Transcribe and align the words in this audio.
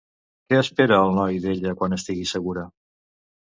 Què 0.53 0.57
espera 0.61 0.97
el 1.03 1.13
noi 1.19 1.39
d'ella 1.45 1.77
quan 1.83 2.01
estigui 2.01 2.29
segura? 2.35 2.69